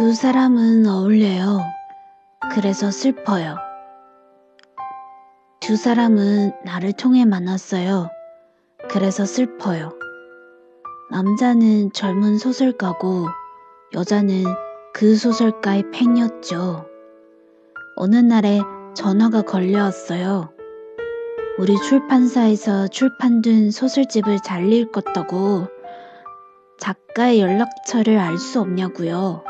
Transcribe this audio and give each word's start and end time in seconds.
두 0.00 0.14
사람은 0.14 0.86
어울려요. 0.86 1.60
그래서 2.54 2.90
슬퍼요. 2.90 3.58
두 5.60 5.76
사람은 5.76 6.52
나를 6.64 6.94
통해 6.94 7.26
만났어요. 7.26 8.08
그래서 8.88 9.26
슬퍼요. 9.26 9.92
남자는 11.10 11.92
젊은 11.92 12.38
소설가고 12.38 13.26
여자는 13.92 14.44
그 14.94 15.16
소설가의 15.16 15.90
팬이었죠. 15.90 16.86
어느 17.96 18.16
날에 18.16 18.62
전화가 18.94 19.42
걸려왔어요. 19.42 20.50
우리 21.58 21.76
출판사에서 21.76 22.88
출판된 22.88 23.70
소설집을 23.70 24.38
잘 24.40 24.72
읽었다고 24.72 25.68
작가의 26.78 27.40
연락처를 27.40 28.16
알 28.16 28.38
수 28.38 28.62
없냐고요. 28.62 29.49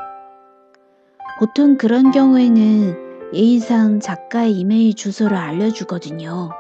보통 1.41 1.79
그런 1.79 2.11
경우에는 2.11 3.33
예의상 3.33 3.99
작가의 3.99 4.53
이메일 4.53 4.93
주소를 4.93 5.39
알려주거든요. 5.39 6.51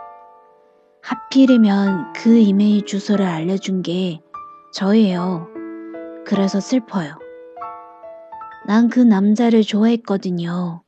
하필이면 1.02 2.14
그 2.14 2.38
이메일 2.38 2.86
주소를 2.86 3.26
알려준 3.26 3.82
게 3.82 4.22
저예요. 4.72 5.48
그래서 6.24 6.60
슬퍼요. 6.60 7.18
난 8.66 8.88
그 8.88 9.00
남자를 9.00 9.60
좋아했거든요. 9.60 10.82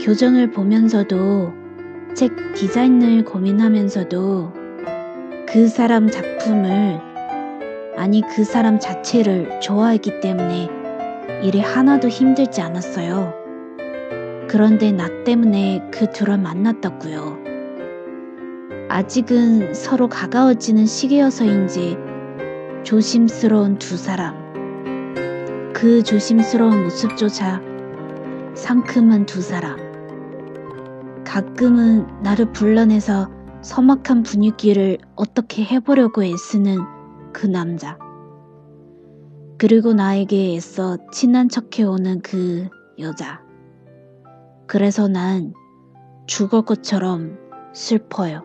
교정을 0.00 0.50
보면서도 0.50 1.52
책 2.14 2.54
디자인을 2.54 3.26
고민하면서도 3.26 4.52
그 5.48 5.68
사람 5.68 6.08
작품을 6.10 6.98
아니 7.98 8.22
그 8.34 8.42
사람 8.42 8.80
자체를 8.80 9.60
좋아했기 9.60 10.20
때문에 10.20 10.81
일이 11.42 11.60
하나도 11.60 12.08
힘들지 12.08 12.60
않았어요. 12.60 13.34
그런데 14.48 14.92
나 14.92 15.08
때문에 15.24 15.88
그 15.92 16.10
둘을 16.10 16.38
만났다고요. 16.38 17.38
아직은 18.88 19.74
서로 19.74 20.08
가까워지는 20.08 20.86
시기여서인지 20.86 21.96
조심스러운 22.84 23.78
두 23.78 23.96
사람. 23.96 24.34
그 25.72 26.02
조심스러운 26.02 26.84
모습조차 26.84 27.60
상큼한 28.54 29.26
두 29.26 29.40
사람. 29.40 29.78
가끔은 31.24 32.06
나를 32.22 32.52
불러내서 32.52 33.30
서막한 33.62 34.22
분위기를 34.22 34.98
어떻게 35.16 35.64
해보려고 35.64 36.22
애쓰는 36.22 36.78
그 37.32 37.46
남자. 37.46 37.96
그리고 39.62 39.92
나에게 39.92 40.56
애써 40.56 40.98
친한 41.12 41.48
척해오는 41.48 42.22
그 42.22 42.68
여자. 42.98 43.40
그래서 44.66 45.06
난 45.06 45.54
죽을 46.26 46.62
것처럼 46.62 47.38
슬퍼요. 47.72 48.44